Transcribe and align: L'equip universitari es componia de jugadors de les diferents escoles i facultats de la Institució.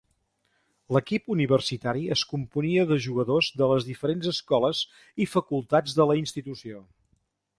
L'equip 0.95 1.27
universitari 1.33 2.05
es 2.15 2.23
componia 2.31 2.85
de 2.93 2.97
jugadors 3.07 3.51
de 3.61 3.69
les 3.73 3.87
diferents 3.91 4.31
escoles 4.33 4.83
i 5.27 5.31
facultats 5.37 5.99
de 6.01 6.11
la 6.13 6.19
Institució. 6.23 6.83